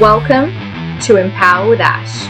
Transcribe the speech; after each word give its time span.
Welcome 0.00 0.48
to 1.00 1.16
Empower 1.16 1.68
with 1.68 1.80
Ash. 1.80 2.26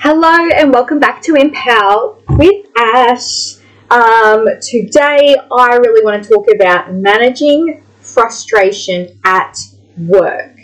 Hello, 0.00 0.50
and 0.54 0.70
welcome 0.70 1.00
back 1.00 1.22
to 1.22 1.34
Empower 1.34 2.18
with 2.28 2.66
Ash. 2.76 3.54
Um, 3.90 4.46
today, 4.60 5.34
I 5.50 5.76
really 5.76 6.04
want 6.04 6.22
to 6.24 6.28
talk 6.28 6.44
about 6.54 6.92
managing 6.92 7.82
frustration 8.02 9.18
at 9.24 9.58
work. 9.96 10.58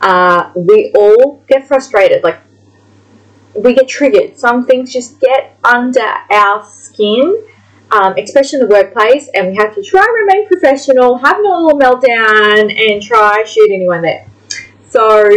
Uh, 0.00 0.52
we 0.54 0.92
all 0.94 1.42
get 1.48 1.66
frustrated, 1.66 2.22
like 2.22 2.38
we 3.56 3.74
get 3.74 3.88
triggered. 3.88 4.38
Some 4.38 4.66
things 4.66 4.92
just 4.92 5.18
get 5.18 5.58
under 5.64 6.14
our 6.30 6.64
skin, 6.64 7.42
um, 7.92 8.14
especially 8.16 8.60
in 8.60 8.68
the 8.68 8.74
workplace, 8.74 9.28
and 9.34 9.48
we 9.48 9.56
have 9.56 9.74
to 9.74 9.82
try 9.82 10.02
and 10.02 10.26
remain 10.26 10.46
professional, 10.46 11.18
have 11.18 11.38
a 11.38 11.42
little 11.42 11.78
meltdown, 11.78 12.70
and 12.70 13.02
try 13.02 13.42
shoot 13.44 13.70
anyone 13.72 14.02
there. 14.02 14.26
So, 14.88 15.28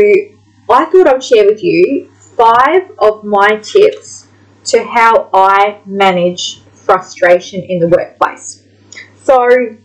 I 0.70 0.86
thought 0.86 1.08
I 1.08 1.14
would 1.14 1.24
share 1.24 1.46
with 1.46 1.64
you 1.64 2.12
five 2.14 2.92
of 3.00 3.24
my 3.24 3.58
tips 3.58 4.28
to 4.66 4.84
how 4.84 5.30
I 5.34 5.80
manage 5.86 6.62
frustration 6.62 7.62
in 7.64 7.80
the 7.80 7.88
workplace. 7.88 8.64
So, 9.24 9.78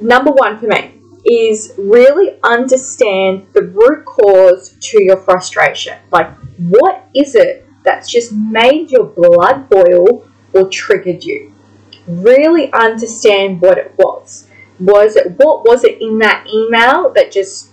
number 0.00 0.30
one 0.30 0.58
for 0.58 0.66
me 0.66 0.94
is 1.24 1.74
really 1.76 2.38
understand 2.42 3.46
the 3.52 3.62
root 3.62 4.04
cause 4.06 4.76
to 4.80 5.02
your 5.02 5.18
frustration. 5.18 5.98
Like, 6.10 6.30
what 6.58 7.08
is 7.14 7.34
it 7.34 7.66
that's 7.84 8.10
just 8.10 8.32
made 8.32 8.90
your 8.90 9.04
blood 9.04 9.68
boil 9.68 10.28
or 10.52 10.68
triggered 10.68 11.22
you? 11.24 11.52
Really 12.06 12.72
understand 12.72 13.60
what 13.60 13.78
it 13.78 13.94
was. 13.96 14.48
Was 14.78 15.16
it 15.16 15.32
what 15.36 15.64
was 15.64 15.84
it 15.84 16.00
in 16.00 16.18
that 16.18 16.46
email 16.52 17.12
that 17.12 17.30
just 17.30 17.70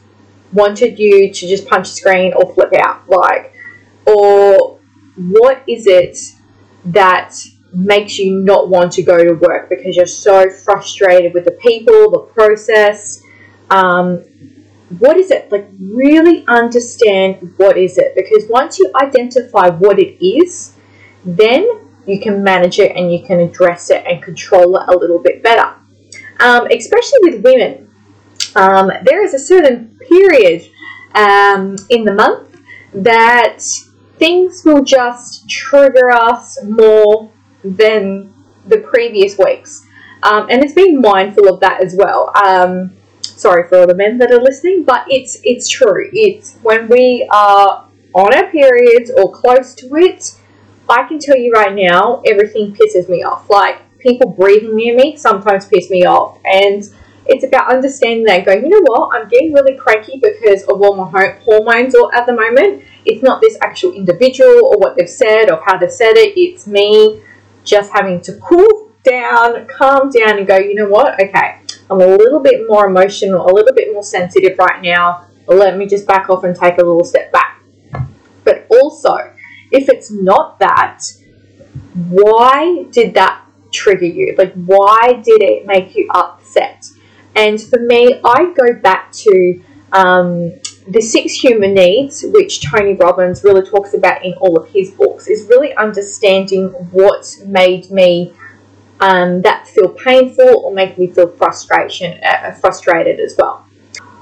wanted 0.54 1.00
you 1.00 1.32
to 1.32 1.48
just 1.48 1.68
punch 1.68 1.90
the 1.90 1.96
screen 1.96 2.34
or 2.34 2.54
flip 2.54 2.74
out? 2.74 3.08
Like, 3.10 3.54
or 4.06 4.80
what 5.16 5.64
is 5.68 5.88
it 5.88 6.18
that 6.86 7.34
makes 7.74 8.18
you 8.18 8.40
not 8.40 8.70
want 8.70 8.92
to 8.94 9.04
go 9.04 9.18
to 9.18 9.34
work 9.34 9.70
because 9.70 9.96
you're 9.96 10.06
so 10.06 10.50
frustrated 10.50 11.34
with 11.34 11.46
the 11.46 11.52
people, 11.52 12.12
the 12.12 12.20
process. 12.34 13.22
Um, 13.70 14.24
what 15.00 15.18
is 15.18 15.32
it? 15.32 15.52
Like, 15.52 15.68
really 15.80 16.46
understand 16.48 17.54
what 17.58 17.78
is 17.78 17.98
it 17.98 18.14
because 18.16 18.50
once 18.50 18.80
you 18.80 18.92
identify 18.96 19.70
what 19.70 20.00
it 20.00 20.24
is, 20.26 20.74
then 21.26 21.87
you 22.08 22.20
can 22.20 22.44
manage 22.44 22.80
it 22.80 22.96
and 22.96 23.12
you 23.12 23.26
can 23.26 23.40
address 23.40 23.90
it 23.90 24.04
and 24.08 24.24
control 24.24 24.78
it 24.78 24.84
a 24.88 24.98
little 24.98 25.20
bit 25.20 25.44
better. 25.44 25.76
Um, 26.40 26.68
especially 26.68 27.20
with 27.24 27.44
women, 27.44 27.90
um, 28.56 28.92
there 29.04 29.24
is 29.24 29.34
a 29.34 29.40
certain 29.40 30.00
period 30.08 30.70
um, 31.14 31.76
in 31.90 32.06
the 32.06 32.14
month 32.14 32.60
that 32.94 33.60
things 34.18 34.64
will 34.66 34.84
just 34.84 35.50
trigger 35.50 36.12
us 36.12 36.58
more 36.64 37.32
than 37.64 38.34
the 38.66 38.78
previous 38.78 39.38
weeks. 39.38 39.86
Um, 40.24 40.48
and 40.50 40.64
it's 40.64 40.74
being 40.74 41.02
mindful 41.02 41.48
of 41.48 41.60
that 41.60 41.84
as 41.84 41.96
well. 41.96 42.32
Um, 42.36 42.94
sorry 43.22 43.68
for 43.68 43.80
all 43.80 43.88
the 43.88 43.96
men 43.96 44.18
that 44.18 44.32
are 44.32 44.42
listening, 44.42 44.84
but 44.84 45.06
it's 45.10 45.38
it's 45.44 45.70
true. 45.70 46.10
It's 46.12 46.56
when 46.64 46.88
we 46.88 47.28
are 47.32 47.86
on 48.14 48.34
our 48.34 48.50
periods 48.50 49.12
or 49.16 49.32
close 49.32 49.76
to 49.76 49.96
it. 49.96 50.36
I 50.90 51.04
can 51.08 51.20
tell 51.20 51.38
you 51.38 51.52
right 51.52 51.74
now, 51.74 52.22
everything 52.26 52.74
pisses 52.74 53.10
me 53.10 53.24
off. 53.24 53.50
Like 53.50 53.82
people 54.00 54.30
breathing 54.32 54.76
near 54.76 54.96
me 54.96 55.16
sometimes 55.16 55.66
piss 55.66 55.90
me 55.90 56.06
off, 56.06 56.40
and 56.46 56.84
it's 57.26 57.44
about 57.44 57.72
understanding 57.72 58.26
that. 58.26 58.46
Going, 58.46 58.64
you 58.64 58.70
know 58.70 58.82
what? 58.84 59.16
I'm 59.16 59.28
getting 59.28 59.54
really 59.54 59.76
cranky 59.76 60.20
because 60.22 60.64
of 60.64 60.82
all 60.82 60.96
my 60.96 61.10
hormones 61.44 61.96
or 61.96 62.14
at 62.16 62.26
the 62.26 62.34
moment. 62.34 62.84
It's 63.06 63.24
not 63.24 63.42
this 63.42 63.58
actual 63.62 63.94
individual 63.94 64.66
or 64.66 64.78
what 64.78 64.98
they've 64.98 65.10
said 65.10 65.50
or 65.50 65.62
how 65.66 65.78
they've 65.78 65.92
said 65.92 66.18
it. 66.18 66.38
It's 66.38 66.68
me 66.68 67.22
just 67.64 67.92
having 67.94 68.22
to 68.22 68.34
cool 68.36 68.92
down, 69.04 69.68
calm 69.68 70.10
down, 70.10 70.38
and 70.38 70.48
go, 70.48 70.58
you 70.58 70.76
know 70.76 70.90
what? 70.90 71.14
Okay, 71.22 71.60
I'm 71.90 72.02
a 72.02 72.06
little 72.06 72.40
bit 72.40 72.68
more 72.68 72.88
emotional, 72.88 73.46
a 73.46 73.54
little 73.54 73.74
bit 73.74 73.94
more 73.94 74.04
sensitive 74.04 74.58
right 74.58 74.82
now. 74.82 75.26
Let 75.48 75.78
me 75.78 75.86
just 75.86 76.06
back 76.06 76.30
off 76.30 76.44
and 76.44 76.56
take 76.56 76.76
a 76.76 76.84
little 76.84 77.06
step 77.06 77.32
back. 77.32 77.62
But 78.44 78.68
also, 78.70 79.34
if 79.72 79.90
it's 79.90 80.12
not 80.12 80.60
that, 80.60 81.04
why 81.94 82.84
did 82.92 83.14
that 83.16 83.44
trigger 83.72 84.06
you? 84.06 84.36
Like, 84.38 84.54
why 84.54 85.22
did 85.24 85.42
it 85.42 85.66
make 85.66 85.96
you 85.96 86.08
upset? 86.14 86.86
And 87.36 87.62
for 87.62 87.80
me, 87.80 88.20
I 88.24 88.54
go 88.56 88.74
back 88.82 89.12
to 89.12 89.62
um, 89.94 90.54
the 90.88 91.02
six 91.02 91.34
human 91.34 91.74
needs, 91.74 92.24
which 92.28 92.62
Tony 92.62 92.94
Robbins 92.94 93.44
really 93.44 93.68
talks 93.68 93.94
about 93.94 94.24
in 94.24 94.34
all 94.36 94.58
of 94.58 94.70
his 94.70 94.92
books, 94.92 95.28
is 95.28 95.48
really 95.50 95.76
understanding 95.76 96.70
what 96.92 97.28
made 97.46 97.92
me 97.92 98.34
um, 99.00 99.42
that 99.42 99.68
feel 99.68 99.90
painful 99.90 100.62
or 100.64 100.74
make 100.74 100.98
me 100.98 101.08
feel 101.08 101.28
frustration, 101.28 102.20
uh, 102.24 102.52
frustrated 102.54 103.20
as 103.20 103.36
well. 103.38 103.67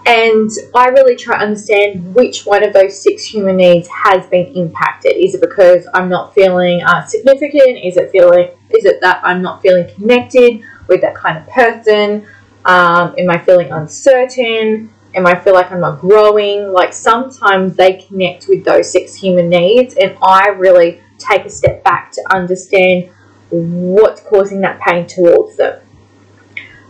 And 0.05 0.51
I 0.75 0.89
really 0.89 1.15
try 1.15 1.37
to 1.37 1.43
understand 1.43 2.13
which 2.13 2.45
one 2.45 2.63
of 2.63 2.73
those 2.73 3.01
six 3.01 3.25
human 3.25 3.57
needs 3.57 3.87
has 3.87 4.27
been 4.27 4.45
impacted. 4.53 5.17
Is 5.17 5.33
it 5.33 5.41
because 5.41 5.87
I'm 5.95 6.09
not 6.09 6.35
feeling 6.35 6.83
uh, 6.83 7.03
significant? 7.05 7.83
Is 7.83 7.97
it 7.97 8.11
feeling? 8.11 8.49
Is 8.69 8.85
it 8.85 9.01
that 9.01 9.19
I'm 9.23 9.41
not 9.41 9.63
feeling 9.63 9.89
connected 9.95 10.61
with 10.87 11.01
that 11.01 11.15
kind 11.15 11.39
of 11.39 11.47
person? 11.47 12.27
Um, 12.65 13.15
am 13.17 13.29
I 13.31 13.39
feeling 13.39 13.71
uncertain? 13.71 14.91
Am 15.15 15.25
I 15.25 15.39
feel 15.39 15.53
like 15.53 15.71
I'm 15.71 15.79
not 15.79 15.99
growing? 16.01 16.71
Like 16.71 16.93
sometimes 16.93 17.75
they 17.75 17.93
connect 17.93 18.47
with 18.47 18.63
those 18.63 18.91
six 18.91 19.15
human 19.15 19.49
needs, 19.49 19.95
and 19.95 20.15
I 20.21 20.49
really 20.49 21.01
take 21.17 21.45
a 21.45 21.49
step 21.49 21.83
back 21.83 22.11
to 22.11 22.21
understand 22.31 23.09
what's 23.49 24.21
causing 24.21 24.61
that 24.61 24.79
pain 24.81 25.07
towards 25.07 25.57
them. 25.57 25.81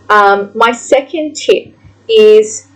Um, 0.09 0.51
my 0.53 0.71
second 0.73 1.35
tip 1.35 1.77
is 2.09 2.67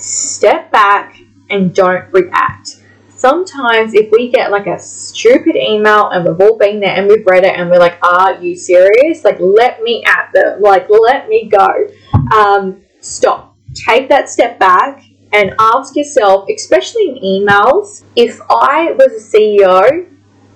step 0.00 0.70
back 0.70 1.18
and 1.50 1.74
don't 1.74 2.12
react. 2.12 2.76
Sometimes, 3.10 3.92
if 3.92 4.10
we 4.10 4.30
get 4.30 4.50
like 4.50 4.66
a 4.66 4.78
stupid 4.78 5.54
email 5.54 6.08
and 6.08 6.26
we've 6.26 6.40
all 6.40 6.56
been 6.56 6.80
there 6.80 6.96
and 6.96 7.06
we've 7.06 7.26
read 7.26 7.44
it 7.44 7.54
and 7.54 7.68
we're 7.68 7.78
like, 7.78 7.98
Are 8.02 8.42
you 8.42 8.56
serious? 8.56 9.24
Like, 9.24 9.38
let 9.38 9.82
me 9.82 10.02
at 10.06 10.30
them, 10.32 10.60
like, 10.62 10.88
let 10.88 11.28
me 11.28 11.48
go. 11.48 11.86
Um, 12.34 12.80
stop. 13.00 13.56
Take 13.74 14.08
that 14.08 14.30
step 14.30 14.58
back 14.58 15.04
and 15.32 15.54
ask 15.58 15.96
yourself, 15.96 16.48
especially 16.48 17.10
in 17.10 17.16
emails, 17.16 18.02
if 18.16 18.40
I 18.48 18.92
was 18.92 19.12
a 19.12 19.36
CEO, 19.36 20.08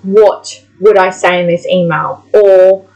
what 0.03 0.65
would 0.81 0.99
I 0.99 1.11
say 1.11 1.41
in 1.41 1.47
this 1.47 1.67
email? 1.67 2.25
Or 2.33 2.89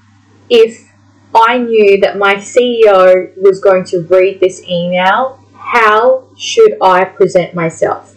if 0.50 0.90
I 1.34 1.58
knew 1.58 2.00
that 2.00 2.18
my 2.18 2.36
CEO 2.36 3.36
was 3.36 3.60
going 3.60 3.84
to 3.86 4.00
read 4.02 4.40
this 4.40 4.62
email, 4.64 5.38
how 5.56 6.27
should 6.38 6.76
I 6.80 7.04
present 7.04 7.54
myself? 7.54 8.16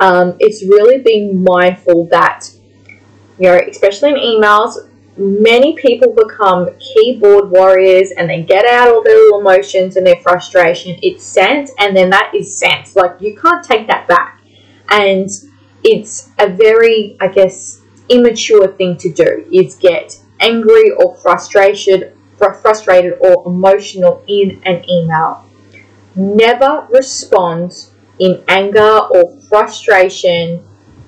Um, 0.00 0.36
it's 0.40 0.62
really 0.62 0.98
being 0.98 1.44
mindful 1.44 2.06
that, 2.06 2.50
you 3.38 3.48
know, 3.48 3.60
especially 3.68 4.10
in 4.10 4.16
emails, 4.16 4.88
many 5.16 5.74
people 5.74 6.14
become 6.14 6.68
keyboard 6.78 7.50
warriors 7.50 8.12
and 8.12 8.30
they 8.30 8.42
get 8.42 8.64
out 8.64 8.88
all 8.88 9.02
their 9.02 9.38
emotions 9.38 9.96
and 9.96 10.06
their 10.06 10.20
frustration. 10.20 10.98
It's 11.02 11.24
sent 11.24 11.70
and 11.78 11.96
then 11.96 12.10
that 12.10 12.32
is 12.34 12.56
sent. 12.56 12.94
Like 12.94 13.20
you 13.20 13.36
can't 13.36 13.64
take 13.64 13.88
that 13.88 14.06
back. 14.06 14.40
And 14.88 15.28
it's 15.84 16.30
a 16.38 16.48
very, 16.48 17.16
I 17.20 17.28
guess, 17.28 17.82
immature 18.08 18.68
thing 18.68 18.96
to 18.98 19.12
do 19.12 19.46
is 19.52 19.74
get 19.74 20.20
angry 20.40 20.92
or 20.92 21.16
frustrated, 21.16 22.14
frustrated 22.38 23.14
or 23.20 23.46
emotional 23.46 24.22
in 24.28 24.62
an 24.64 24.88
email. 24.88 25.44
Never 26.18 26.88
respond 26.90 27.86
in 28.18 28.42
anger 28.48 28.98
or 28.98 29.38
frustration 29.48 30.64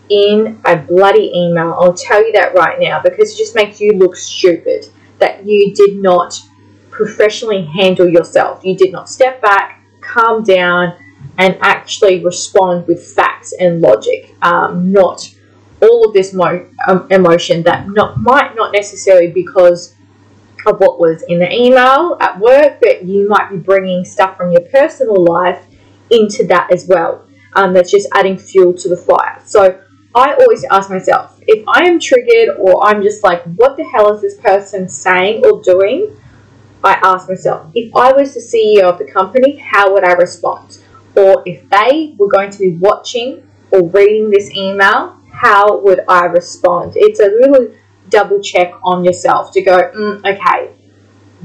in 0.08 0.60
a 0.64 0.76
bloody 0.76 1.32
email. 1.34 1.74
I'll 1.78 1.94
tell 1.94 2.24
you 2.24 2.32
that 2.34 2.54
right 2.54 2.78
now 2.78 3.02
because 3.02 3.32
it 3.34 3.36
just 3.36 3.56
makes 3.56 3.80
you 3.80 3.92
look 3.94 4.14
stupid 4.14 4.86
that 5.18 5.44
you 5.44 5.74
did 5.74 5.96
not 5.96 6.40
professionally 6.90 7.64
handle 7.64 8.08
yourself. 8.08 8.64
You 8.64 8.76
did 8.76 8.92
not 8.92 9.08
step 9.08 9.42
back, 9.42 9.82
calm 10.00 10.44
down, 10.44 10.94
and 11.38 11.58
actually 11.60 12.24
respond 12.24 12.86
with 12.86 13.04
facts 13.04 13.52
and 13.58 13.80
logic, 13.80 14.36
um, 14.42 14.92
not 14.92 15.28
all 15.82 16.06
of 16.06 16.14
this 16.14 16.32
mo- 16.32 16.66
um, 16.86 17.08
emotion 17.10 17.64
that 17.64 17.88
not 17.88 18.20
might 18.20 18.54
not 18.54 18.72
necessarily 18.72 19.28
because 19.32 19.96
of 20.66 20.80
what 20.80 21.00
was 21.00 21.22
in 21.28 21.38
the 21.38 21.52
email 21.52 22.16
at 22.20 22.38
work, 22.38 22.78
but 22.80 23.04
you 23.04 23.28
might 23.28 23.50
be 23.50 23.56
bringing 23.56 24.04
stuff 24.04 24.36
from 24.36 24.50
your 24.50 24.62
personal 24.62 25.24
life 25.24 25.64
into 26.10 26.46
that 26.46 26.72
as 26.72 26.86
well. 26.86 27.26
Um, 27.54 27.72
that's 27.72 27.90
just 27.90 28.08
adding 28.14 28.38
fuel 28.38 28.72
to 28.74 28.88
the 28.88 28.96
fire. 28.96 29.40
So 29.44 29.82
I 30.14 30.34
always 30.34 30.64
ask 30.70 30.90
myself 30.90 31.40
if 31.46 31.64
I 31.66 31.84
am 31.84 31.98
triggered 31.98 32.56
or 32.58 32.84
I'm 32.84 33.02
just 33.02 33.24
like, 33.24 33.42
what 33.56 33.76
the 33.76 33.84
hell 33.84 34.14
is 34.14 34.22
this 34.22 34.36
person 34.36 34.88
saying 34.88 35.44
or 35.44 35.62
doing? 35.62 36.16
I 36.82 36.94
ask 37.02 37.28
myself, 37.28 37.70
if 37.74 37.94
I 37.94 38.12
was 38.12 38.34
the 38.34 38.40
CEO 38.40 38.84
of 38.84 38.98
the 38.98 39.04
company, 39.04 39.56
how 39.56 39.92
would 39.92 40.04
I 40.04 40.12
respond? 40.12 40.78
or 41.16 41.42
if 41.46 41.68
they 41.70 42.14
were 42.18 42.28
going 42.28 42.50
to 42.50 42.58
be 42.58 42.76
watching 42.76 43.46
or 43.70 43.88
reading 43.88 44.30
this 44.30 44.50
email, 44.56 45.16
how 45.32 45.78
would 45.80 46.00
I 46.08 46.26
respond? 46.26 46.92
It's 46.96 47.20
a 47.20 47.28
really 47.28 47.76
double 48.10 48.40
check 48.42 48.72
on 48.82 49.04
yourself 49.04 49.52
to 49.52 49.62
go, 49.62 49.90
mm, 49.94 50.18
okay, 50.24 50.72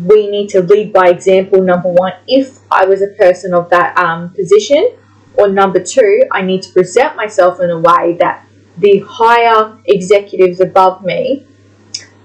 we 0.04 0.30
need 0.30 0.50
to 0.50 0.62
lead 0.62 0.92
by 0.92 1.08
example, 1.08 1.62
number 1.62 1.90
one, 1.90 2.14
if 2.28 2.60
I 2.70 2.86
was 2.86 3.02
a 3.02 3.08
person 3.08 3.54
of 3.54 3.70
that 3.70 3.98
um, 3.98 4.30
position, 4.34 4.98
or 5.36 5.48
number 5.48 5.82
two, 5.82 6.24
I 6.32 6.42
need 6.42 6.64
to 6.64 6.74
present 6.74 7.16
myself 7.16 7.60
in 7.60 7.70
a 7.70 7.80
way 7.80 8.18
that 8.20 8.46
the 8.78 9.00
higher 9.08 9.78
executives 9.86 10.60
above 10.60 11.04
me 11.04 11.46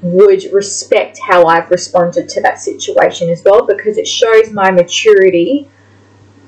would 0.03 0.45
respect 0.53 1.19
how 1.19 1.45
I've 1.47 1.71
responded 1.71 2.29
to 2.31 2.41
that 2.43 2.59
situation 2.61 3.29
as 3.29 3.43
well 3.45 3.67
because 3.67 3.99
it 3.99 4.07
shows 4.07 4.51
my 4.51 4.71
maturity 4.71 5.69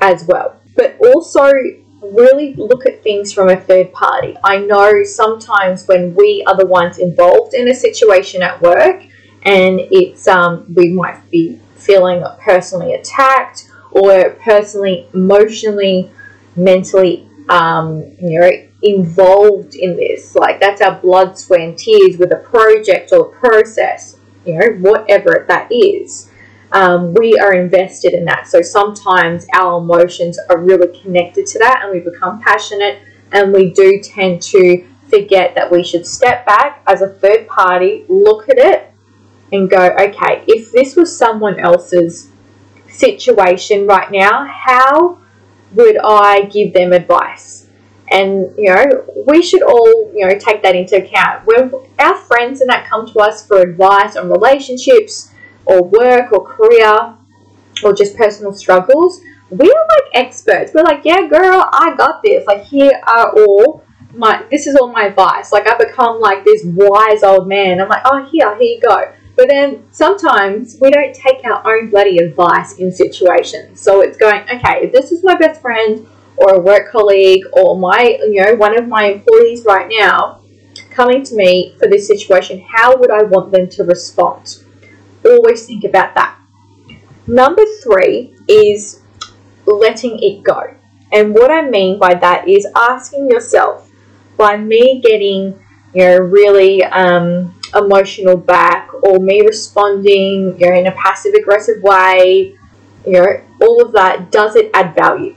as 0.01 0.25
well. 0.27 0.57
But 0.75 0.97
also, 1.01 1.53
really 2.03 2.55
look 2.55 2.87
at 2.87 3.03
things 3.03 3.33
from 3.33 3.49
a 3.49 3.57
third 3.57 3.93
party. 3.93 4.37
I 4.45 4.59
know 4.59 5.05
sometimes 5.05 5.87
when 5.87 6.15
we 6.15 6.45
are 6.47 6.57
the 6.57 6.67
ones 6.67 6.99
involved 6.99 7.55
in 7.55 7.69
a 7.69 7.75
situation 7.75 8.43
at 8.43 8.61
work 8.61 9.05
and 9.45 9.81
it's 9.91 10.29
um, 10.29 10.65
we 10.75 10.93
might 10.93 11.31
be 11.31 11.59
feeling 11.77 12.25
personally 12.41 12.95
attacked 12.95 13.71
or 13.91 14.31
personally 14.45 15.09
emotionally 15.15 16.11
mentally 16.57 17.29
um, 17.49 18.03
you 18.21 18.39
know 18.39 18.51
involved 18.83 19.75
in 19.75 19.97
this 19.97 20.35
like 20.35 20.59
that's 20.61 20.81
our 20.81 21.01
blood 21.01 21.39
sweat 21.39 21.61
and 21.61 21.79
tears 21.79 22.19
with 22.19 22.33
a 22.33 22.37
project 22.37 23.13
or 23.13 23.27
process 23.27 24.17
you 24.45 24.59
know 24.59 24.67
whatever 24.91 25.45
that 25.49 25.71
is 25.71 26.31
um, 26.73 27.15
we 27.15 27.39
are 27.39 27.55
invested 27.55 28.15
in 28.15 28.25
that 28.25 28.47
so 28.47 28.63
sometimes 28.63 29.47
our 29.55 29.79
emotions 29.79 30.39
are 30.49 30.59
really 30.59 30.99
connected 31.01 31.47
to 31.47 31.59
that 31.59 31.81
and 31.83 31.93
we 31.93 32.01
become 32.01 32.41
passionate 32.41 33.01
and 33.33 33.53
we 33.53 33.73
do 33.73 34.01
tend 34.03 34.41
to 34.43 34.87
forget 35.09 35.55
that 35.55 35.71
we 35.71 35.83
should 35.83 36.07
step 36.07 36.47
back 36.47 36.83
as 36.87 37.03
a 37.03 37.09
third 37.09 37.47
party 37.47 38.05
look 38.09 38.49
at 38.49 38.59
it 38.59 38.93
and 39.53 39.69
go, 39.69 39.91
okay, 40.01 40.45
if 40.47 40.73
this 40.73 40.97
was 40.97 41.17
someone 41.17 41.61
else's 41.61 42.31
situation 42.89 43.87
right 43.87 44.11
now, 44.11 44.47
how 44.47 45.19
would 45.73 45.99
I 46.03 46.43
give 46.53 46.73
them 46.73 46.93
advice? 46.93 47.69
And 48.11 48.53
you 48.59 48.75
know, 48.75 49.05
we 49.27 49.43
should 49.43 49.63
all 49.63 50.11
you 50.15 50.27
know 50.27 50.39
take 50.39 50.63
that 50.63 50.75
into 50.75 50.97
account. 50.97 51.47
When 51.47 51.73
our 51.99 52.17
friends 52.17 52.61
and 52.61 52.69
that 52.69 52.87
come 52.89 53.07
to 53.11 53.19
us 53.21 53.47
for 53.47 53.61
advice 53.61 54.17
on 54.17 54.29
relationships 54.31 55.32
or 55.65 55.83
work 55.83 56.33
or 56.33 56.45
career 56.45 57.17
or 57.83 57.93
just 57.95 58.17
personal 58.17 58.53
struggles, 58.53 59.21
we 59.51 59.71
are 59.71 59.87
like 59.89 60.11
experts. 60.15 60.73
We're 60.75 60.85
like, 60.85 61.05
yeah, 61.05 61.27
girl, 61.27 61.69
I 61.73 61.95
got 61.97 62.23
this. 62.23 62.47
Like, 62.47 62.65
here 62.65 63.01
are 63.07 63.33
all 63.37 63.85
my. 64.15 64.45
This 64.51 64.67
is 64.67 64.77
all 64.77 64.93
my 64.93 65.05
advice. 65.07 65.53
Like, 65.53 65.67
I 65.69 65.77
become 65.77 66.21
like 66.21 66.45
this 66.45 66.63
wise 66.65 67.23
old 67.23 67.49
man. 67.49 67.81
I'm 67.81 67.89
like, 67.89 68.03
oh, 68.05 68.25
here, 68.31 68.57
here 68.57 68.77
you 68.77 68.81
go 68.81 69.13
but 69.37 69.49
then 69.49 69.83
sometimes 69.93 70.77
we 70.81 70.91
don't 70.91 71.15
take 71.15 71.45
our 71.45 71.63
own 71.67 71.91
bloody 71.91 72.19
advice 72.19 72.75
in 72.75 72.93
situations. 72.93 73.81
So 73.81 74.03
it's 74.03 74.17
going, 74.17 74.43
okay, 74.43 74.83
if 74.83 74.93
this 74.93 75.11
is 75.11 75.25
my 75.25 75.35
best 75.35 75.61
friend 75.61 76.07
or 76.37 76.55
a 76.55 76.61
work 76.61 76.91
colleague 76.91 77.45
or 77.53 77.79
my, 77.79 78.19
you 78.23 78.45
know, 78.45 78.55
one 78.55 78.79
of 78.79 78.89
my 78.89 79.07
employees 79.07 79.65
right 79.65 79.91
now 79.91 80.41
coming 80.91 81.23
to 81.25 81.35
me 81.35 81.75
for 81.79 81.89
this 81.89 82.07
situation, 82.07 82.61
how 82.61 82.97
would 82.97 83.11
I 83.11 83.23
want 83.23 83.53
them 83.53 83.69
to 83.71 83.85
respond? 83.85 84.62
Always 85.25 85.67
think 85.67 85.85
about 85.85 86.15
that. 86.15 86.39
Number 87.27 87.63
three 87.83 88.35
is 88.49 89.01
letting 89.67 90.19
it 90.23 90.43
go. 90.43 90.75
And 91.13 91.35
what 91.35 91.51
I 91.51 91.69
mean 91.69 91.99
by 91.99 92.15
that 92.15 92.49
is 92.49 92.67
asking 92.75 93.31
yourself, 93.31 93.91
by 94.37 94.57
me 94.57 95.01
getting, 95.05 95.59
you 95.95 96.05
know, 96.05 96.19
really 96.19 96.83
um, 96.85 97.55
emotional 97.75 98.37
back 98.37 98.91
or 99.05 99.19
me 99.19 99.43
responding 99.43 100.59
you 100.59 100.71
know, 100.71 100.75
in 100.75 100.87
a 100.87 100.93
passive 100.93 101.35
aggressive 101.35 101.83
way, 101.83 102.57
you 103.07 103.13
know, 103.13 103.41
all 103.61 103.85
of 103.85 103.93
that, 103.93 104.31
does 104.31 104.57
it 104.57 104.71
add 104.75 104.95
value? 104.95 105.37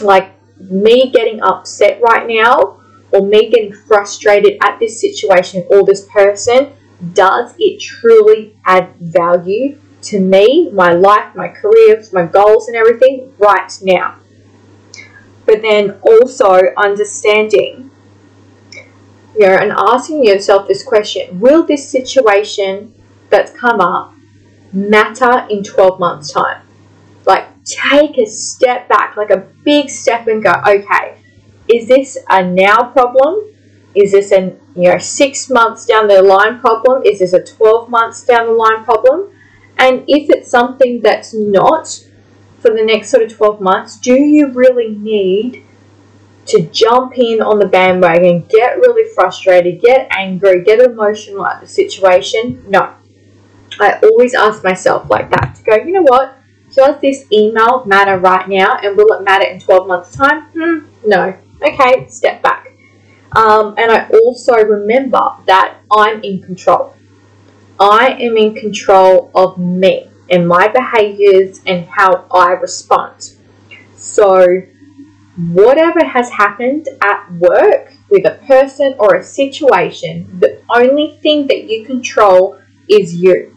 Like 0.00 0.32
me 0.58 1.10
getting 1.10 1.40
upset 1.42 2.00
right 2.02 2.26
now 2.26 2.80
or 3.12 3.24
me 3.24 3.48
getting 3.48 3.72
frustrated 3.72 4.58
at 4.62 4.78
this 4.78 5.00
situation 5.00 5.66
or 5.70 5.84
this 5.84 6.06
person, 6.06 6.72
does 7.12 7.54
it 7.58 7.80
truly 7.80 8.56
add 8.64 8.94
value 8.96 9.78
to 10.02 10.20
me, 10.20 10.70
my 10.72 10.92
life, 10.92 11.34
my 11.34 11.48
career, 11.48 12.02
my 12.12 12.26
goals, 12.26 12.68
and 12.68 12.76
everything 12.76 13.32
right 13.38 13.72
now? 13.82 14.16
But 15.46 15.62
then 15.62 15.98
also 16.02 16.60
understanding 16.76 17.90
you 19.34 19.46
know, 19.46 19.54
and 19.54 19.72
asking 19.72 20.24
yourself 20.24 20.66
this 20.66 20.82
question 20.82 21.38
Will 21.38 21.64
this 21.64 21.88
situation 21.88 22.92
that's 23.30 23.52
come 23.52 23.80
up 23.80 24.14
matter 24.72 25.46
in 25.48 25.62
12 25.62 26.00
months' 26.00 26.32
time? 26.32 26.62
Like, 27.24 27.46
take 27.64 28.18
a 28.18 28.26
step 28.26 28.88
back, 28.88 29.16
like 29.16 29.30
a 29.30 29.46
big 29.64 29.90
step, 29.90 30.26
and 30.26 30.42
go, 30.42 30.52
okay, 30.66 31.18
is 31.68 31.86
this 31.86 32.18
a 32.28 32.42
now 32.42 32.90
problem? 32.90 33.54
Is 33.94 34.12
this 34.12 34.32
a 34.32 34.56
you 34.76 34.90
know 34.90 34.98
six 34.98 35.48
months 35.50 35.86
down 35.86 36.08
the 36.08 36.22
line 36.22 36.60
problem? 36.60 37.02
Is 37.04 37.20
this 37.20 37.32
a 37.32 37.42
12 37.42 37.88
months 37.88 38.24
down 38.24 38.46
the 38.46 38.52
line 38.52 38.84
problem? 38.84 39.30
And 39.78 40.04
if 40.08 40.28
it's 40.30 40.50
something 40.50 41.00
that's 41.00 41.32
not 41.34 42.04
for 42.60 42.70
the 42.70 42.84
next 42.84 43.10
sort 43.10 43.22
of 43.22 43.32
12 43.32 43.60
months, 43.60 43.98
do 43.98 44.14
you 44.14 44.48
really 44.48 44.88
need 44.88 45.64
to 46.48 46.62
jump 46.62 47.16
in 47.16 47.42
on 47.42 47.58
the 47.58 47.66
bandwagon, 47.66 48.44
get 48.48 48.78
really 48.78 49.08
frustrated, 49.14 49.80
get 49.82 50.08
angry, 50.10 50.64
get 50.64 50.80
emotional 50.80 51.46
at 51.46 51.60
the 51.60 51.66
situation. 51.66 52.64
No. 52.68 52.94
I 53.78 54.00
always 54.02 54.34
ask 54.34 54.64
myself 54.64 55.08
like 55.10 55.30
that 55.30 55.56
to 55.56 55.62
go, 55.62 55.76
you 55.76 55.92
know 55.92 56.02
what? 56.02 56.38
Does 56.74 57.00
this 57.00 57.26
email 57.30 57.84
matter 57.84 58.18
right 58.18 58.48
now 58.48 58.78
and 58.78 58.96
will 58.96 59.12
it 59.12 59.24
matter 59.24 59.44
in 59.44 59.60
12 59.60 59.86
months' 59.86 60.16
time? 60.16 60.44
Hmm, 60.56 60.86
no. 61.06 61.36
Okay, 61.62 62.08
step 62.08 62.42
back. 62.42 62.67
Um, 63.36 63.74
and 63.76 63.92
I 63.92 64.08
also 64.08 64.54
remember 64.54 65.32
that 65.46 65.76
I'm 65.90 66.22
in 66.22 66.42
control. 66.42 66.94
I 67.78 68.16
am 68.20 68.36
in 68.36 68.54
control 68.54 69.30
of 69.34 69.58
me 69.58 70.10
and 70.30 70.48
my 70.48 70.68
behaviors 70.68 71.60
and 71.66 71.86
how 71.86 72.26
I 72.30 72.52
respond. 72.52 73.34
So, 73.94 74.62
whatever 75.52 76.04
has 76.04 76.30
happened 76.30 76.88
at 77.02 77.30
work 77.32 77.92
with 78.10 78.26
a 78.26 78.38
person 78.46 78.94
or 78.98 79.16
a 79.16 79.22
situation, 79.22 80.26
the 80.40 80.60
only 80.74 81.18
thing 81.22 81.46
that 81.48 81.64
you 81.64 81.84
control 81.84 82.58
is 82.88 83.14
you. 83.14 83.56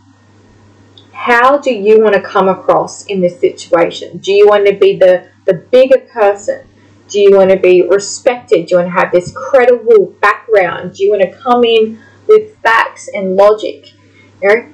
How 1.13 1.57
do 1.57 1.71
you 1.71 2.03
want 2.03 2.15
to 2.15 2.21
come 2.21 2.47
across 2.47 3.05
in 3.05 3.21
this 3.21 3.39
situation? 3.39 4.17
Do 4.17 4.31
you 4.31 4.47
want 4.47 4.67
to 4.67 4.73
be 4.73 4.97
the, 4.97 5.27
the 5.45 5.53
bigger 5.53 5.99
person? 5.99 6.67
Do 7.11 7.19
you 7.19 7.37
want 7.37 7.49
to 7.51 7.57
be 7.57 7.81
respected? 7.81 8.67
Do 8.67 8.75
you 8.75 8.77
want 8.77 8.87
to 8.87 8.99
have 8.99 9.11
this 9.11 9.33
credible 9.35 10.15
background? 10.21 10.95
Do 10.95 11.03
you 11.03 11.11
want 11.11 11.23
to 11.23 11.37
come 11.37 11.65
in 11.65 11.99
with 12.27 12.57
facts 12.59 13.09
and 13.13 13.35
logic? 13.35 13.91
You 14.41 14.49
know, 14.49 14.73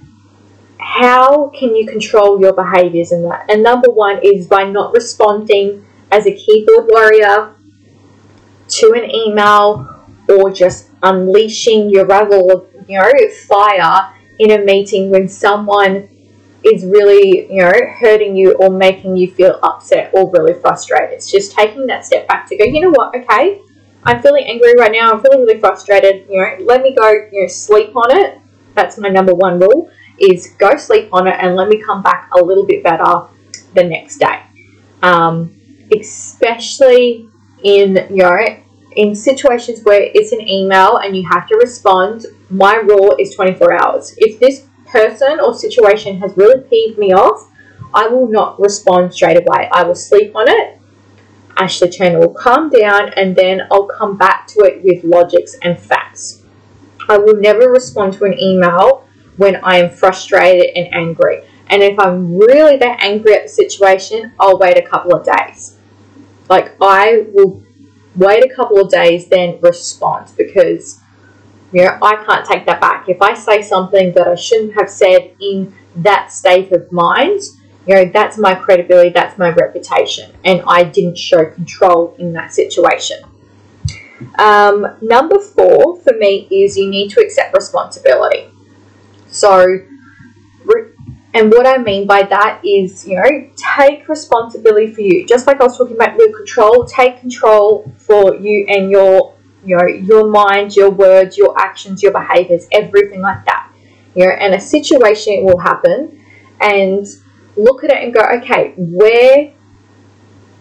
how 0.78 1.50
can 1.50 1.76
you 1.76 1.88
control 1.88 2.40
your 2.40 2.54
behaviors 2.54 3.12
in 3.12 3.24
that? 3.24 3.50
And 3.50 3.64
number 3.64 3.90
one 3.90 4.20
is 4.24 4.46
by 4.46 4.66
not 4.66 4.94
responding 4.94 5.84
as 6.12 6.28
a 6.28 6.34
keyboard 6.34 6.86
warrior 6.90 7.56
to 8.70 8.94
an 8.94 9.10
email 9.10 9.96
or 10.30 10.52
just 10.52 10.90
unleashing 11.04 11.90
your 11.90 12.06
level 12.06 12.52
of 12.52 12.68
you 12.88 13.00
know 13.00 13.12
fire 13.48 14.14
in 14.40 14.52
a 14.52 14.64
meeting 14.64 15.10
when 15.10 15.28
someone 15.28 16.08
is 16.64 16.86
really 16.86 17.52
you 17.52 17.62
know 17.62 17.72
hurting 18.00 18.36
you 18.36 18.54
or 18.54 18.70
making 18.70 19.16
you 19.16 19.32
feel 19.32 19.60
upset 19.64 20.12
or 20.14 20.30
really 20.32 20.60
frustrated. 20.60 21.12
It's 21.12 21.30
just 21.30 21.52
taking 21.54 21.86
that 21.88 22.06
step 22.06 22.28
back 22.28 22.48
to 22.48 22.58
go 22.58 22.66
you 22.66 22.82
know 22.82 22.92
what? 22.92 23.16
Okay 23.16 23.62
i'm 24.04 24.22
feeling 24.22 24.46
angry 24.46 24.74
right 24.78 24.92
now. 24.92 25.12
I'm 25.12 25.22
feeling 25.22 25.42
really 25.46 25.60
frustrated. 25.60 26.28
You 26.30 26.42
know 26.42 26.66
let 26.66 26.82
me 26.82 26.96
go 26.96 27.10
you 27.32 27.42
know 27.42 27.48
sleep 27.48 27.96
on 27.96 28.18
it. 28.18 28.40
That's 28.76 28.98
my 28.98 29.10
number 29.10 29.34
one 29.34 29.60
rule 29.60 29.90
is 30.20 30.56
go 30.58 30.76
sleep 30.78 31.10
on 31.14 31.28
it 31.28 31.36
and 31.40 31.56
let 31.56 31.68
me 31.68 31.82
come 31.82 32.02
back 32.02 32.30
a 32.34 32.44
little 32.44 32.66
bit 32.66 32.84
better 32.84 33.28
the 33.76 33.84
next 33.84 34.18
day. 34.18 34.42
Um, 35.04 35.56
especially 35.96 37.30
in 37.64 38.08
you 38.10 38.24
know 38.24 38.46
in 38.96 39.14
situations 39.14 39.82
where 39.84 40.02
it's 40.14 40.32
an 40.32 40.42
email 40.42 40.98
and 40.98 41.16
you 41.16 41.28
have 41.30 41.48
to 41.48 41.56
respond 41.58 42.26
my 42.50 42.76
rule 42.76 43.16
is 43.20 43.36
24 43.36 43.74
hours. 43.74 44.14
If 44.18 44.40
this 44.40 44.66
person 44.88 45.40
or 45.40 45.54
situation 45.54 46.20
has 46.20 46.36
really 46.38 46.62
peeved 46.62 46.98
me 46.98 47.14
off 47.14 47.50
i 47.94 48.08
will 48.08 48.28
not 48.28 48.60
respond 48.60 49.14
straight 49.14 49.38
away. 49.38 49.70
I 49.72 49.84
will 49.84 49.96
sleep 49.96 50.36
on 50.36 50.50
it. 50.50 50.80
Ashley 51.58 51.90
turner 51.90 52.20
will 52.20 52.34
calm 52.34 52.70
down 52.70 53.10
and 53.16 53.36
then 53.36 53.62
i'll 53.72 53.88
come 53.88 54.18
back 54.18 54.48
to 54.48 54.60
it 54.60 54.84
with 54.84 55.04
logics 55.04 55.56
and 55.64 55.78
facts. 55.78 56.44
I 57.10 57.18
will 57.18 57.38
never 57.38 57.70
respond 57.72 58.14
to 58.14 58.26
an 58.26 58.40
email 58.40 59.06
when 59.38 59.56
i 59.58 59.78
am 59.78 59.90
frustrated 59.90 60.76
and 60.76 60.94
angry. 60.94 61.44
And 61.68 61.82
if 61.82 62.00
i'm 62.00 62.38
really 62.38 62.78
that 62.78 63.04
angry 63.04 63.34
at 63.34 63.44
the 63.44 63.50
situation 63.50 64.34
i'll 64.40 64.60
wait 64.60 64.78
a 64.78 64.88
couple 64.88 65.16
of 65.16 65.26
days. 65.26 65.78
Like 66.50 66.76
I 66.82 67.26
will 67.34 67.64
wait 68.16 68.44
a 68.44 68.54
couple 68.54 68.80
of 68.80 68.90
days, 68.90 69.28
then 69.28 69.60
respond 69.62 70.32
because 70.38 71.00
you 71.72 71.84
know 71.84 71.98
I 72.02 72.16
can't 72.26 72.46
take 72.46 72.66
that 72.66 72.82
back. 72.82 73.10
If 73.10 73.22
I 73.22 73.34
say 73.34 73.62
something 73.62 74.14
that 74.14 74.28
I 74.28 74.36
shouldn't 74.36 74.74
have 74.74 74.90
said 74.90 75.36
in 75.42 75.74
that 75.98 76.32
state 76.32 76.72
of 76.72 76.92
mind, 76.92 77.42
you 77.86 77.96
know 77.96 78.06
that's 78.06 78.38
my 78.38 78.56
credibility, 78.56 79.10
that's 79.10 79.38
my 79.38 79.50
reputation, 79.50 80.32
and 80.46 80.62
I 80.68 80.84
didn't 80.84 81.18
show 81.18 81.46
control 81.46 82.16
in 82.20 82.34
that 82.34 82.54
situation. 82.54 83.22
Um, 84.40 84.98
number 85.02 85.40
four 85.40 86.00
for 86.02 86.14
me 86.18 86.48
is 86.50 86.78
you 86.78 86.90
need 86.90 87.10
to 87.12 87.22
accept 87.22 87.54
responsibility. 87.56 88.50
So 89.30 89.80
and 91.38 91.52
what 91.52 91.68
I 91.68 91.78
mean 91.78 92.08
by 92.08 92.24
that 92.24 92.62
is, 92.66 93.08
you 93.08 93.16
know, 93.16 93.50
take 93.76 94.10
responsibility 94.10 94.92
for 94.92 95.02
you. 95.02 95.24
Just 95.28 95.46
like 95.46 95.62
I 95.62 95.66
was 95.66 95.78
talking 95.78 95.96
about 95.96 96.18
your 96.18 96.36
control, 96.36 96.84
take 96.86 97.20
control 97.20 97.94
for 97.98 98.36
you 98.36 98.66
and 98.68 98.90
your, 98.90 99.36
you 99.66 99.78
know, 99.78 99.86
your 99.86 100.30
mind, 100.30 100.76
your 100.76 100.90
words, 100.90 101.38
your 101.38 101.60
actions, 101.60 102.02
your 102.04 102.12
behaviors, 102.12 102.68
everything 102.72 103.22
like 103.22 103.44
that. 103.46 103.72
You 104.16 104.26
know, 104.26 104.32
and 104.32 104.56
a 104.56 104.60
situation 104.60 105.44
will 105.46 105.60
happen 105.60 106.24
and 106.62 107.06
look 107.56 107.84
at 107.84 107.92
it 107.92 108.04
and 108.04 108.14
go, 108.14 108.22
okay, 108.38 108.74
where, 108.78 109.54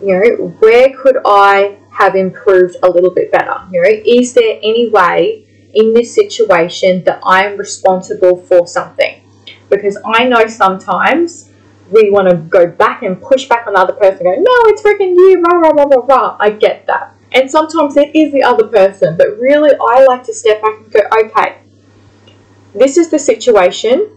you 0.03 0.07
know, 0.07 0.49
where 0.59 0.95
could 0.97 1.19
I 1.25 1.79
have 1.91 2.15
improved 2.15 2.77
a 2.83 2.91
little 2.91 3.15
bit 3.15 3.33
better? 3.33 3.67
You 3.73 3.83
know, 3.83 3.89
is 4.05 4.35
there 4.35 4.59
any 4.63 4.91
way 4.91 5.47
in 5.75 5.95
this 5.95 6.15
situation 6.15 7.05
that 7.05 7.21
I'm 7.25 7.57
responsible 7.57 8.37
for 8.37 8.67
something? 8.67 9.23
because 9.71 9.99
I 10.05 10.25
know 10.25 10.47
sometimes 10.47 11.51
we 11.91 12.11
want 12.11 12.29
to 12.29 12.37
go 12.37 12.67
back 12.67 13.03
and 13.03 13.21
push 13.21 13.49
back 13.49 13.67
on 13.67 13.75
the 13.75 13.81
other 13.81 13.93
person 13.95 14.25
go, 14.25 14.35
no, 14.35 14.71
it's 14.71 14.83
freaking 14.83 15.15
you, 15.15 15.43
rah, 15.43 15.59
rah, 15.59 15.71
rah, 15.71 15.85
rah, 15.85 16.07
rah. 16.07 16.37
I 16.41 16.51
get 16.51 16.87
that. 16.87 17.15
And 17.37 17.51
sometimes 17.51 17.99
it 17.99 18.17
is 18.17 18.33
the 18.33 18.43
other 18.43 18.67
person, 18.67 19.15
but 19.19 19.39
really 19.39 19.71
I 19.79 20.07
like 20.07 20.25
to 20.25 20.33
step 20.33 20.63
back 20.63 20.79
and 20.79 20.91
go, 20.91 21.01
okay, 21.23 21.59
this 22.75 22.97
is 22.97 23.11
the 23.11 23.19
situation. 23.19 24.09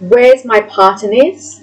Where's 0.00 0.42
my 0.42 0.62
part 0.62 1.02
in 1.02 1.10
this? 1.10 1.60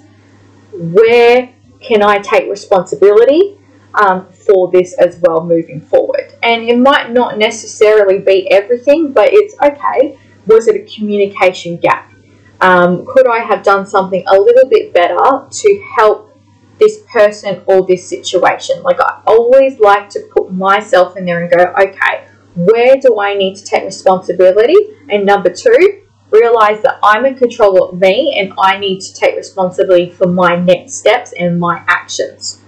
Where 0.72 1.52
can 1.80 2.04
I 2.04 2.18
take 2.18 2.48
responsibility 2.48 3.58
um, 3.94 4.26
for 4.46 4.70
this 4.70 4.94
as 4.94 5.18
well 5.22 5.44
moving 5.44 5.80
forward? 5.80 6.34
And 6.44 6.68
it 6.68 6.78
might 6.78 7.10
not 7.10 7.36
necessarily 7.36 8.20
be 8.20 8.48
everything, 8.52 9.10
but 9.10 9.30
it's 9.32 9.56
okay. 9.60 10.16
Was 10.46 10.68
it 10.68 10.76
a 10.76 10.94
communication 10.94 11.78
gap? 11.78 12.12
Um, 12.60 13.04
could 13.06 13.26
I 13.26 13.40
have 13.40 13.64
done 13.64 13.86
something 13.86 14.22
a 14.28 14.36
little 14.36 14.68
bit 14.68 14.94
better 14.94 15.48
to 15.50 15.84
help 15.96 16.30
this 16.78 17.02
person 17.10 17.62
or 17.66 17.86
this 17.86 18.08
situation? 18.08 18.82
Like, 18.82 19.00
I 19.00 19.22
always 19.26 19.78
like 19.78 20.08
to 20.10 20.20
put 20.36 20.52
myself 20.52 21.16
in 21.16 21.24
there 21.24 21.42
and 21.42 21.50
go, 21.50 21.64
okay, 21.80 22.26
where 22.54 22.96
do 22.96 23.20
I 23.20 23.34
need 23.34 23.56
to 23.56 23.64
take 23.64 23.84
responsibility? 23.84 24.76
And 25.08 25.26
number 25.26 25.50
two, 25.50 26.02
realize 26.30 26.82
that 26.82 26.98
I'm 27.02 27.26
in 27.26 27.36
control 27.36 27.84
of 27.84 28.00
me 28.00 28.36
and 28.38 28.52
I 28.58 28.78
need 28.78 29.00
to 29.00 29.14
take 29.14 29.36
responsibility 29.36 30.10
for 30.10 30.26
my 30.26 30.56
next 30.56 30.94
steps 30.94 31.32
and 31.32 31.58
my 31.58 31.84
actions. 31.86 32.60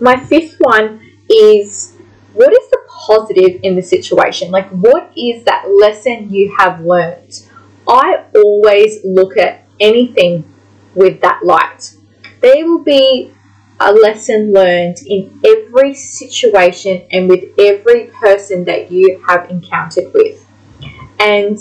My 0.00 0.16
fifth 0.16 0.56
one 0.58 1.00
is 1.28 1.96
what 2.32 2.52
is 2.52 2.70
the 2.70 2.78
positive 2.88 3.60
in 3.62 3.76
the 3.76 3.82
situation? 3.82 4.50
Like, 4.50 4.68
what 4.68 5.10
is 5.16 5.44
that 5.44 5.64
lesson 5.70 6.30
you 6.30 6.54
have 6.58 6.80
learned? 6.80 7.46
I 7.88 8.24
always 8.34 8.98
look 9.04 9.36
at 9.38 9.66
anything 9.80 10.44
with 10.94 11.20
that 11.22 11.44
light. 11.44 11.95
There 12.46 12.64
will 12.64 12.84
be 12.84 13.32
a 13.80 13.92
lesson 13.92 14.52
learned 14.52 14.98
in 15.04 15.40
every 15.44 15.94
situation 15.94 17.04
and 17.10 17.28
with 17.28 17.42
every 17.58 18.04
person 18.20 18.64
that 18.66 18.88
you 18.88 19.20
have 19.26 19.50
encountered 19.50 20.14
with. 20.14 20.46
And 21.18 21.58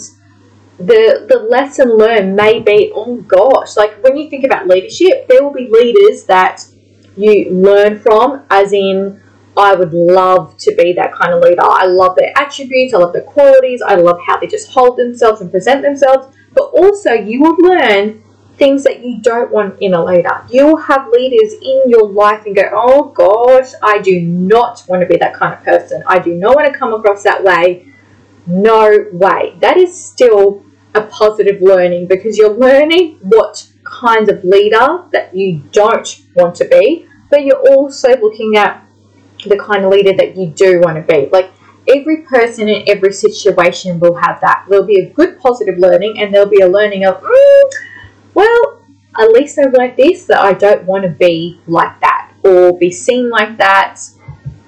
the 0.78 1.26
the 1.28 1.40
lesson 1.50 1.98
learned 1.98 2.36
may 2.36 2.60
be, 2.60 2.92
oh 2.94 3.16
gosh, 3.22 3.76
like 3.76 3.96
when 4.04 4.16
you 4.16 4.30
think 4.30 4.44
about 4.46 4.68
leadership, 4.68 5.28
there 5.28 5.42
will 5.42 5.54
be 5.54 5.68
leaders 5.72 6.26
that 6.26 6.64
you 7.18 7.50
learn 7.50 7.98
from, 7.98 8.46
as 8.52 8.72
in 8.72 9.20
I 9.58 9.74
would 9.74 9.92
love 9.92 10.56
to 10.60 10.76
be 10.76 10.94
that 10.94 11.14
kind 11.14 11.34
of 11.34 11.42
leader. 11.42 11.64
I 11.64 11.88
love 11.88 12.16
their 12.16 12.32
attributes, 12.38 12.94
I 12.94 12.98
love 13.00 13.14
their 13.14 13.24
qualities, 13.24 13.82
I 13.82 13.96
love 13.96 14.20
how 14.28 14.40
they 14.40 14.46
just 14.46 14.72
hold 14.72 15.00
themselves 15.00 15.42
and 15.42 15.50
present 15.50 15.82
themselves. 15.82 16.28
But 16.54 16.66
also, 16.66 17.14
you 17.14 17.42
will 17.42 17.58
learn 17.58 18.22
things 18.58 18.84
that 18.84 19.04
you 19.04 19.20
don't 19.22 19.52
want 19.52 19.82
in 19.82 19.94
a 19.94 20.04
leader. 20.04 20.46
You 20.50 20.68
will 20.68 20.78
have 20.78 21.08
leaders 21.12 21.54
in 21.62 21.84
your 21.88 22.08
life 22.08 22.46
and 22.46 22.56
go, 22.56 22.70
oh 22.74 23.10
gosh, 23.10 23.74
I 23.84 24.00
do 24.00 24.22
not 24.22 24.84
want 24.88 25.02
to 25.02 25.08
be 25.08 25.18
that 25.18 25.34
kind 25.34 25.54
of 25.54 25.64
person. 25.64 26.04
I 26.08 26.20
do 26.20 26.34
not 26.34 26.56
want 26.56 26.72
to 26.72 26.78
come 26.78 26.94
across 26.94 27.24
that 27.24 27.44
way. 27.44 27.88
No 28.48 29.06
way. 29.12 29.56
That 29.60 29.78
is 29.78 29.94
still 29.94 30.64
a 30.94 31.02
positive 31.02 31.62
learning 31.62 32.08
because 32.08 32.38
you're 32.38 32.54
learning 32.54 33.18
what 33.22 33.68
kinds 33.84 34.30
of 34.30 34.44
leader 34.44 35.04
that 35.12 35.36
you 35.36 35.62
don't 35.72 36.22
want 36.36 36.56
to 36.56 36.66
be, 36.66 37.08
but 37.30 37.44
you're 37.44 37.62
also 37.70 38.10
looking 38.18 38.56
at 38.56 38.86
the 39.46 39.58
kind 39.58 39.86
of 39.86 39.92
leader 39.92 40.14
that 40.14 40.36
you 40.36 40.48
do 40.48 40.80
want 40.80 40.96
to 40.96 41.14
be. 41.14 41.30
Like 41.32 41.52
every 41.88 42.22
person 42.22 42.68
in 42.68 42.84
every 42.88 43.14
situation 43.14 44.00
will 44.00 44.16
have 44.16 44.40
that. 44.42 44.66
There'll 44.70 44.86
be 44.86 45.02
a 45.02 45.10
good 45.10 45.40
positive 45.40 45.78
learning, 45.78 46.20
and 46.20 46.34
there'll 46.34 46.50
be 46.50 46.62
a 46.62 46.68
learning 46.68 47.06
of, 47.06 47.22
mm, 47.22 47.72
well, 48.36 48.82
at 49.18 49.30
least 49.30 49.58
I've 49.58 49.74
learned 49.74 49.98
this 49.98 50.26
that 50.26 50.40
I 50.40 50.54
don't 50.54 50.84
want 50.84 51.04
to 51.04 51.10
be 51.10 51.60
like 51.68 52.00
that 52.02 52.32
or 52.44 52.78
be 52.78 52.92
seen 52.92 53.30
like 53.30 53.58
that 53.58 54.00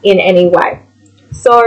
in 0.04 0.20
any 0.20 0.48
way. 0.48 0.82
So 1.32 1.64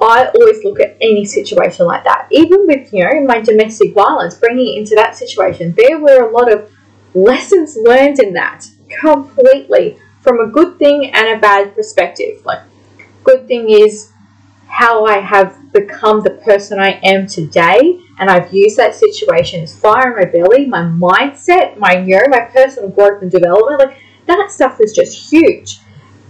I 0.00 0.28
always 0.28 0.64
look 0.64 0.80
at 0.80 0.96
any 1.00 1.24
situation 1.24 1.86
like 1.86 2.04
that. 2.04 2.28
Even 2.30 2.66
with, 2.66 2.92
you 2.92 3.04
know, 3.04 3.24
my 3.24 3.40
domestic 3.40 3.94
violence, 3.94 4.34
bringing 4.36 4.76
it 4.76 4.80
into 4.80 4.94
that 4.94 5.16
situation, 5.16 5.74
there 5.76 5.98
were 5.98 6.28
a 6.28 6.32
lot 6.32 6.52
of 6.52 6.70
lessons 7.14 7.76
learned 7.82 8.18
in 8.20 8.32
that 8.34 8.66
completely 9.00 9.98
from 10.20 10.40
a 10.40 10.46
good 10.46 10.78
thing 10.78 11.10
and 11.14 11.28
a 11.28 11.40
bad 11.40 11.74
perspective. 11.74 12.44
Like, 12.44 12.60
good 13.24 13.48
thing 13.48 13.70
is 13.70 14.12
how 14.68 15.06
I 15.06 15.18
have 15.20 15.58
become 15.80 16.20
the 16.20 16.30
person 16.44 16.78
I 16.78 17.00
am 17.02 17.26
today, 17.26 18.00
and 18.18 18.30
I've 18.30 18.52
used 18.52 18.76
that 18.76 18.94
situation 18.94 19.62
as 19.62 19.78
fire 19.78 20.10
in 20.10 20.16
my 20.16 20.30
belly, 20.30 20.66
my 20.66 20.82
mindset, 20.82 21.76
my 21.78 21.94
know, 21.94 22.24
my 22.28 22.40
personal 22.40 22.90
growth 22.90 23.22
and 23.22 23.30
development. 23.30 23.80
Like 23.80 23.98
that 24.26 24.50
stuff 24.50 24.78
was 24.78 24.92
just 24.92 25.30
huge 25.30 25.78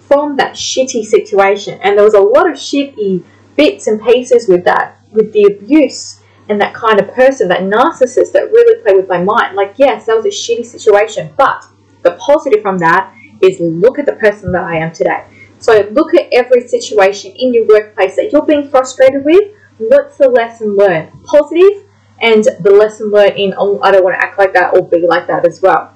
from 0.09 0.37
that 0.37 0.55
shitty 0.55 1.05
situation, 1.05 1.79
and 1.83 1.97
there 1.97 2.05
was 2.05 2.15
a 2.15 2.21
lot 2.21 2.49
of 2.51 2.57
shitty 2.57 3.23
bits 3.57 3.87
and 3.87 4.03
pieces 4.03 4.49
with 4.49 4.65
that, 4.65 4.99
with 5.13 5.33
the 5.33 5.45
abuse 5.45 6.21
and 6.49 6.61
that 6.61 6.75
kind 6.75 7.01
of 7.01 7.13
person, 7.13 7.49
that 7.49 7.63
narcissist 7.63 8.33
that 8.33 8.53
really 8.53 8.81
played 8.83 8.97
with 8.97 9.09
my 9.09 9.23
mind. 9.23 9.57
Like, 9.57 9.75
yes, 9.77 10.07
that 10.07 10.17
was 10.17 10.25
a 10.25 10.29
shitty 10.29 10.65
situation, 10.65 11.33
but 11.37 11.65
the 12.03 12.13
positive 12.13 12.63
from 12.63 12.79
that 12.79 13.13
is 13.43 13.59
look 13.61 13.99
at 13.99 14.07
the 14.07 14.13
person 14.13 14.53
that 14.53 14.63
I 14.63 14.77
am 14.77 14.93
today. 14.93 15.25
So 15.59 15.89
look 15.93 16.15
at 16.15 16.29
every 16.33 16.67
situation 16.69 17.33
in 17.33 17.55
your 17.55 17.67
workplace 17.67 18.17
that 18.17 18.31
you're 18.33 18.47
being 18.47 18.69
frustrated 18.69 19.25
with. 19.25 19.53
What's 19.79 20.17
the 20.17 20.29
lesson 20.29 20.77
learned? 20.77 21.13
Positive, 21.25 21.85
and 22.21 22.45
the 22.61 22.71
lesson 22.71 23.11
learned 23.11 23.37
in, 23.37 23.55
oh, 23.57 23.81
I 23.83 23.91
don't 23.91 24.05
want 24.05 24.17
to 24.17 24.23
act 24.23 24.39
like 24.39 24.53
that 24.55 24.75
or 24.75 24.89
be 24.89 25.07
like 25.07 25.27
that 25.27 25.45
as 25.45 25.61
well. 25.61 25.95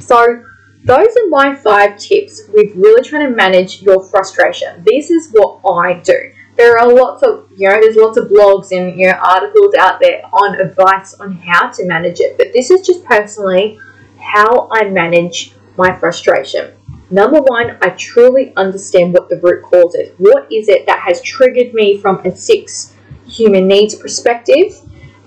So 0.00 0.44
those 0.84 1.08
are 1.16 1.28
my 1.28 1.54
five 1.54 1.98
tips 1.98 2.42
with 2.52 2.74
really 2.74 3.02
trying 3.02 3.28
to 3.28 3.34
manage 3.34 3.82
your 3.82 4.02
frustration. 4.04 4.82
This 4.84 5.10
is 5.10 5.30
what 5.30 5.60
I 5.68 5.94
do. 5.94 6.32
There 6.56 6.78
are 6.78 6.92
lots 6.92 7.22
of, 7.22 7.48
you 7.56 7.68
know, 7.68 7.80
there's 7.80 7.96
lots 7.96 8.18
of 8.18 8.28
blogs 8.28 8.76
and, 8.76 8.98
you 8.98 9.06
know, 9.06 9.14
articles 9.14 9.74
out 9.74 10.00
there 10.00 10.22
on 10.32 10.60
advice 10.60 11.14
on 11.14 11.32
how 11.36 11.70
to 11.70 11.86
manage 11.86 12.20
it. 12.20 12.36
But 12.36 12.52
this 12.52 12.70
is 12.70 12.86
just 12.86 13.04
personally 13.04 13.78
how 14.20 14.68
I 14.70 14.84
manage 14.84 15.52
my 15.76 15.96
frustration. 15.98 16.72
Number 17.12 17.40
one, 17.42 17.76
I 17.82 17.90
truly 17.90 18.54
understand 18.56 19.12
what 19.12 19.28
the 19.28 19.36
root 19.36 19.62
cause 19.64 19.94
is. 19.94 20.14
What 20.16 20.50
is 20.50 20.70
it 20.70 20.86
that 20.86 21.00
has 21.00 21.20
triggered 21.20 21.74
me 21.74 21.98
from 21.98 22.24
a 22.24 22.34
six 22.34 22.96
human 23.26 23.68
needs 23.68 23.94
perspective? 23.94 24.72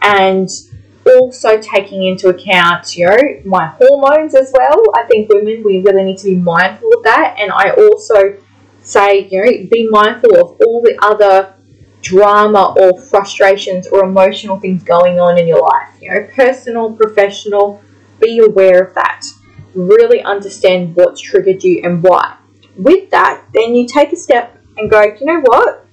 And 0.02 0.50
also 1.06 1.62
taking 1.62 2.08
into 2.08 2.30
account, 2.30 2.98
you 2.98 3.06
know, 3.06 3.18
my 3.46 3.68
hormones 3.80 4.34
as 4.34 4.52
well. 4.58 4.84
I 4.96 5.04
think 5.04 5.30
women, 5.30 5.62
we 5.64 5.82
really 5.82 6.04
need 6.04 6.18
to 6.18 6.26
be 6.26 6.36
mindful 6.38 6.92
of 6.92 7.04
that. 7.04 7.36
And 7.38 7.52
I 7.52 7.70
also 7.70 8.36
say, 8.82 9.28
you 9.30 9.46
know, 9.46 9.52
be 9.70 9.88
mindful 9.88 10.36
of 10.38 10.60
all 10.62 10.82
the 10.82 10.98
other 11.04 11.54
drama 12.02 12.74
or 12.80 13.00
frustrations 13.00 13.86
or 13.86 14.06
emotional 14.06 14.60
things 14.60 14.82
going 14.82 15.20
on 15.20 15.38
in 15.38 15.48
your 15.48 15.62
life. 15.62 15.90
You 16.02 16.16
know, 16.16 16.28
personal, 16.36 16.94
professional, 16.94 17.84
be 18.20 18.40
aware 18.40 18.86
of 18.86 18.96
that 18.96 19.24
really 19.76 20.22
understand 20.24 20.96
what's 20.96 21.22
triggered 21.22 21.64
you 21.64 21.82
and 21.84 22.02
why. 22.02 22.38
With 22.78 23.10
that, 23.12 23.44
then 23.54 23.76
you 23.76 23.88
take 23.88 24.12
a 24.14 24.18
step 24.18 24.62
and 24.78 24.90
go, 24.90 25.02
you 25.02 25.26
know 25.26 25.42
what? 25.42 25.86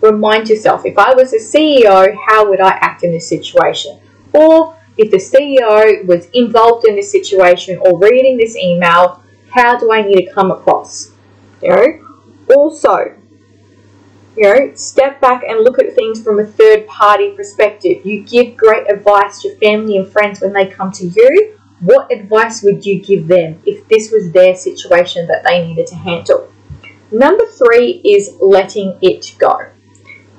Remind 0.00 0.48
yourself 0.48 0.84
if 0.84 0.98
I 0.98 1.14
was 1.14 1.32
a 1.32 1.38
CEO, 1.38 2.16
how 2.26 2.48
would 2.48 2.60
I 2.60 2.70
act 2.70 3.04
in 3.04 3.12
this 3.12 3.28
situation? 3.28 3.98
Or 4.32 4.76
if 4.96 5.10
the 5.10 5.16
CEO 5.16 6.04
was 6.06 6.28
involved 6.34 6.86
in 6.86 6.96
this 6.96 7.10
situation 7.10 7.78
or 7.78 7.98
reading 7.98 8.36
this 8.36 8.56
email, 8.56 9.22
how 9.50 9.78
do 9.78 9.92
I 9.92 10.02
need 10.02 10.26
to 10.26 10.32
come 10.32 10.50
across? 10.50 11.10
You 11.62 11.68
know, 11.70 12.08
also, 12.56 13.14
you 14.36 14.42
know, 14.42 14.74
step 14.74 15.20
back 15.20 15.44
and 15.44 15.60
look 15.60 15.78
at 15.78 15.94
things 15.94 16.22
from 16.22 16.40
a 16.40 16.44
third 16.44 16.86
party 16.86 17.32
perspective. 17.32 18.04
You 18.04 18.22
give 18.22 18.56
great 18.56 18.90
advice 18.90 19.42
to 19.42 19.56
family 19.56 19.96
and 19.96 20.08
friends 20.10 20.40
when 20.40 20.52
they 20.52 20.66
come 20.66 20.90
to 20.92 21.06
you. 21.06 21.58
What 21.82 22.12
advice 22.12 22.62
would 22.62 22.86
you 22.86 23.02
give 23.02 23.26
them 23.26 23.60
if 23.66 23.88
this 23.88 24.12
was 24.12 24.30
their 24.30 24.54
situation 24.54 25.26
that 25.26 25.42
they 25.42 25.66
needed 25.66 25.88
to 25.88 25.96
handle? 25.96 26.52
Number 27.10 27.44
three 27.44 28.00
is 28.04 28.36
letting 28.40 28.96
it 29.02 29.34
go. 29.36 29.66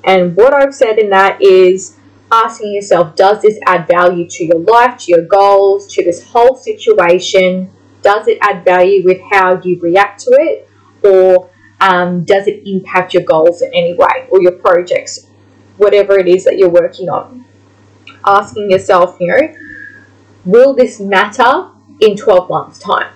And 0.04 0.34
what 0.36 0.54
I've 0.54 0.74
said 0.74 0.98
in 0.98 1.10
that 1.10 1.42
is 1.42 1.98
asking 2.32 2.72
yourself, 2.72 3.14
does 3.14 3.42
this 3.42 3.58
add 3.66 3.86
value 3.86 4.26
to 4.28 4.44
your 4.44 4.58
life, 4.60 4.96
to 5.00 5.12
your 5.12 5.26
goals, 5.26 5.86
to 5.94 6.02
this 6.02 6.26
whole 6.26 6.56
situation? 6.56 7.70
Does 8.00 8.26
it 8.26 8.38
add 8.40 8.64
value 8.64 9.04
with 9.04 9.20
how 9.30 9.60
you 9.62 9.78
react 9.80 10.20
to 10.22 10.30
it? 10.30 10.68
Or 11.02 11.50
um, 11.82 12.24
does 12.24 12.46
it 12.46 12.66
impact 12.66 13.12
your 13.12 13.24
goals 13.24 13.60
in 13.60 13.68
any 13.74 13.92
way 13.92 14.28
or 14.30 14.40
your 14.40 14.52
projects, 14.52 15.26
whatever 15.76 16.18
it 16.18 16.26
is 16.26 16.44
that 16.44 16.56
you're 16.56 16.70
working 16.70 17.10
on? 17.10 17.44
Asking 18.24 18.70
yourself, 18.70 19.18
you 19.20 19.26
know, 19.26 19.54
will 20.44 20.74
this 20.74 21.00
matter 21.00 21.68
in 22.00 22.16
12 22.16 22.48
months' 22.48 22.78
time? 22.78 23.12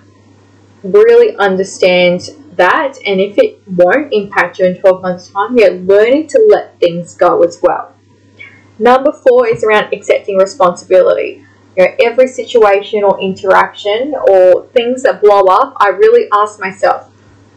Really 0.83 1.35
understand 1.37 2.29
that, 2.55 2.97
and 3.05 3.19
if 3.19 3.37
it 3.37 3.61
won't 3.67 4.13
impact 4.13 4.59
you 4.59 4.65
in 4.65 4.79
12 4.79 5.01
months' 5.01 5.29
time, 5.29 5.57
you're 5.57 5.71
learning 5.71 6.27
to 6.27 6.47
let 6.49 6.79
things 6.79 7.15
go 7.15 7.43
as 7.43 7.59
well. 7.61 7.93
Number 8.77 9.11
four 9.11 9.47
is 9.47 9.63
around 9.63 9.93
accepting 9.93 10.37
responsibility. 10.37 11.45
You 11.77 11.85
know, 11.85 11.95
every 12.01 12.27
situation 12.27 13.03
or 13.03 13.19
interaction 13.21 14.15
or 14.29 14.67
things 14.67 15.03
that 15.03 15.21
blow 15.21 15.45
up, 15.45 15.73
I 15.77 15.89
really 15.89 16.27
ask 16.33 16.59
myself, 16.59 17.11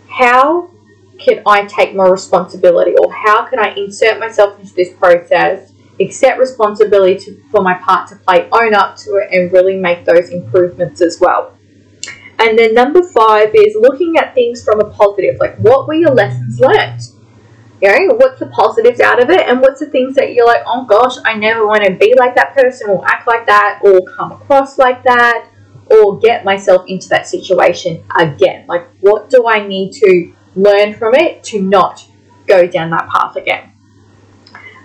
how 0.08 0.70
can 1.18 1.42
I 1.46 1.64
take 1.66 1.94
more 1.94 2.10
responsibility 2.10 2.94
or 2.96 3.12
how 3.12 3.46
can 3.46 3.58
I 3.58 3.74
insert 3.74 4.18
myself 4.18 4.58
into 4.60 4.74
this 4.74 4.92
process, 4.94 5.71
accept 6.04 6.38
responsibility 6.38 7.18
to, 7.25 7.42
for 7.50 7.62
my 7.62 7.75
part 7.75 8.09
to 8.09 8.16
play, 8.16 8.49
own 8.52 8.75
up 8.75 8.97
to 8.97 9.16
it, 9.16 9.28
and 9.32 9.52
really 9.52 9.76
make 9.76 10.04
those 10.04 10.30
improvements 10.30 11.00
as 11.00 11.18
well. 11.21 11.56
And 12.38 12.59
then 12.59 12.75
number 12.75 13.02
five 13.02 13.50
is 13.54 13.76
looking 13.78 14.16
at 14.16 14.35
things 14.35 14.64
from 14.64 14.80
a 14.80 14.90
positive, 14.90 15.37
like 15.38 15.56
what 15.59 15.87
were 15.87 15.94
your 15.94 16.11
lessons 16.11 16.59
learned? 16.59 17.00
You 17.80 17.88
know, 17.88 18.14
what's 18.14 18.38
the 18.38 18.47
positives 18.47 19.00
out 19.00 19.21
of 19.21 19.28
it, 19.30 19.49
and 19.49 19.61
what's 19.61 19.80
the 19.80 19.87
things 19.87 20.14
that 20.14 20.35
you're 20.35 20.47
like, 20.47 20.62
oh 20.66 20.85
gosh, 20.85 21.16
I 21.25 21.35
never 21.35 21.66
want 21.66 21.85
to 21.85 21.92
be 21.92 22.14
like 22.16 22.35
that 22.37 22.54
person, 22.54 22.90
or 22.90 23.04
act 23.06 23.26
like 23.26 23.47
that, 23.47 23.80
or 23.82 24.00
come 24.16 24.32
across 24.32 24.78
like 24.78 25.02
that, 25.02 25.49
or 25.87 26.18
get 26.21 26.44
myself 26.44 26.85
into 26.87 27.09
that 27.09 27.26
situation 27.26 28.04
again. 28.18 28.66
Like, 28.68 28.88
what 29.00 29.30
do 29.30 29.49
I 29.49 29.66
need 29.66 29.92
to 29.94 30.32
learn 30.54 30.94
from 30.94 31.14
it 31.14 31.42
to 31.44 31.61
not 31.61 32.04
go 32.47 32.66
down 32.66 32.90
that 32.90 33.09
path 33.09 33.37
again? 33.37 33.71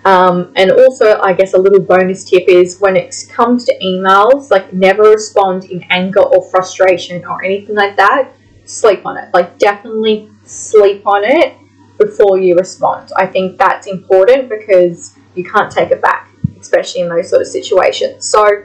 Um, 0.08 0.54
and 0.56 0.70
also, 0.70 1.20
I 1.20 1.34
guess 1.34 1.52
a 1.52 1.58
little 1.58 1.80
bonus 1.80 2.24
tip 2.24 2.44
is 2.48 2.80
when 2.80 2.96
it 2.96 3.14
comes 3.28 3.66
to 3.66 3.78
emails, 3.78 4.50
like 4.50 4.72
never 4.72 5.02
respond 5.02 5.64
in 5.64 5.84
anger 5.90 6.22
or 6.22 6.42
frustration 6.50 7.22
or 7.26 7.44
anything 7.44 7.74
like 7.74 7.94
that. 7.96 8.32
Sleep 8.64 9.04
on 9.04 9.18
it. 9.18 9.28
Like, 9.34 9.58
definitely 9.58 10.30
sleep 10.44 11.06
on 11.06 11.24
it 11.24 11.58
before 11.98 12.38
you 12.38 12.56
respond. 12.56 13.12
I 13.18 13.26
think 13.26 13.58
that's 13.58 13.86
important 13.86 14.48
because 14.48 15.14
you 15.34 15.44
can't 15.44 15.70
take 15.70 15.90
it 15.90 16.00
back, 16.00 16.30
especially 16.58 17.02
in 17.02 17.10
those 17.10 17.28
sort 17.28 17.42
of 17.42 17.48
situations. 17.48 18.26
So, 18.26 18.64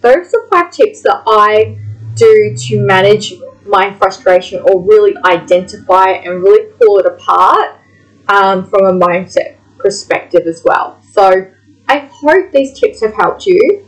those 0.00 0.32
are 0.32 0.48
five 0.48 0.70
tips 0.70 1.02
that 1.02 1.24
I 1.26 1.76
do 2.14 2.54
to 2.56 2.80
manage 2.80 3.34
my 3.66 3.92
frustration 3.94 4.60
or 4.60 4.80
really 4.80 5.16
identify 5.24 6.10
and 6.10 6.40
really 6.40 6.70
pull 6.78 7.00
it 7.00 7.06
apart 7.06 7.80
um, 8.28 8.70
from 8.70 8.84
a 8.84 8.92
mindset 8.92 9.56
perspective 9.84 10.46
as 10.46 10.62
well. 10.64 10.98
So 11.12 11.52
I 11.88 12.10
hope 12.10 12.50
these 12.50 12.78
tips 12.80 13.02
have 13.02 13.14
helped 13.14 13.44
you. 13.44 13.84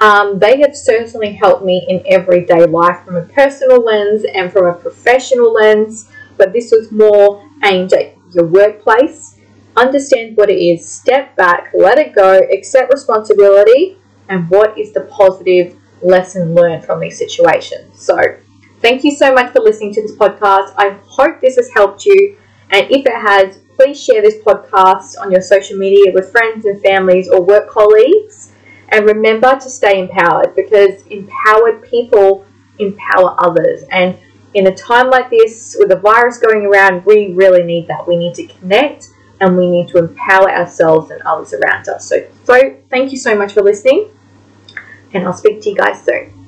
Um, 0.00 0.38
they 0.38 0.60
have 0.60 0.76
certainly 0.76 1.32
helped 1.32 1.64
me 1.64 1.84
in 1.88 2.02
everyday 2.06 2.66
life 2.66 3.04
from 3.04 3.16
a 3.16 3.22
personal 3.22 3.82
lens 3.82 4.24
and 4.34 4.52
from 4.52 4.66
a 4.66 4.74
professional 4.74 5.52
lens, 5.52 6.08
but 6.36 6.52
this 6.52 6.70
was 6.70 6.92
more 6.92 7.42
aimed 7.64 7.92
at 7.94 8.14
your 8.34 8.44
workplace. 8.44 9.40
Understand 9.76 10.36
what 10.36 10.50
it 10.50 10.60
is, 10.60 10.86
step 10.86 11.34
back, 11.36 11.72
let 11.74 11.98
it 11.98 12.14
go, 12.14 12.38
accept 12.52 12.92
responsibility, 12.92 13.96
and 14.28 14.48
what 14.50 14.78
is 14.78 14.92
the 14.92 15.02
positive 15.02 15.74
lesson 16.02 16.54
learned 16.54 16.84
from 16.84 17.00
these 17.00 17.18
situations. 17.18 18.00
So, 18.00 18.18
thank 18.80 19.02
you 19.02 19.12
so 19.16 19.32
much 19.32 19.52
for 19.52 19.60
listening 19.60 19.94
to 19.94 20.02
this 20.02 20.14
podcast. 20.14 20.74
I 20.76 20.96
hope 21.06 21.40
this 21.40 21.56
has 21.56 21.70
helped 21.74 22.04
you, 22.04 22.36
and 22.70 22.86
if 22.90 23.06
it 23.06 23.14
has, 23.14 23.60
please 23.78 24.02
share 24.02 24.20
this 24.20 24.42
podcast 24.42 25.14
on 25.20 25.30
your 25.30 25.40
social 25.40 25.78
media 25.78 26.12
with 26.12 26.32
friends 26.32 26.64
and 26.64 26.82
families 26.82 27.28
or 27.28 27.40
work 27.40 27.70
colleagues. 27.70 28.50
And 28.88 29.06
remember 29.06 29.54
to 29.54 29.70
stay 29.70 30.00
empowered 30.00 30.56
because 30.56 31.06
empowered 31.06 31.84
people 31.84 32.44
empower 32.80 33.36
others. 33.38 33.84
And 33.92 34.18
in 34.54 34.66
a 34.66 34.74
time 34.74 35.10
like 35.10 35.30
this, 35.30 35.76
with 35.78 35.90
the 35.90 35.96
virus 35.96 36.38
going 36.38 36.66
around, 36.66 37.06
we 37.06 37.32
really 37.34 37.62
need 37.62 37.86
that. 37.86 38.08
We 38.08 38.16
need 38.16 38.34
to 38.34 38.46
connect 38.48 39.10
and 39.40 39.56
we 39.56 39.70
need 39.70 39.86
to 39.90 39.98
empower 39.98 40.50
ourselves 40.50 41.12
and 41.12 41.22
others 41.22 41.54
around 41.54 41.88
us. 41.88 42.08
So, 42.08 42.26
so 42.44 42.76
thank 42.90 43.12
you 43.12 43.18
so 43.18 43.36
much 43.36 43.52
for 43.52 43.62
listening, 43.62 44.10
and 45.12 45.24
I'll 45.24 45.32
speak 45.32 45.60
to 45.62 45.70
you 45.70 45.76
guys 45.76 46.02
soon. 46.02 46.32